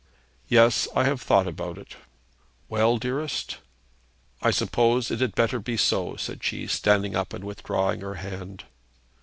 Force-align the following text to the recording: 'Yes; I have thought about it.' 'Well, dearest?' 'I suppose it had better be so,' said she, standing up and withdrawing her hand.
'Yes; 0.47 0.87
I 0.95 1.03
have 1.03 1.21
thought 1.21 1.45
about 1.45 1.77
it.' 1.77 1.95
'Well, 2.69 2.97
dearest?' 2.97 3.57
'I 4.41 4.49
suppose 4.49 5.11
it 5.11 5.21
had 5.21 5.35
better 5.35 5.59
be 5.59 5.77
so,' 5.77 6.15
said 6.15 6.43
she, 6.43 6.65
standing 6.65 7.15
up 7.15 7.33
and 7.33 7.43
withdrawing 7.43 8.01
her 8.01 8.15
hand. 8.15 8.63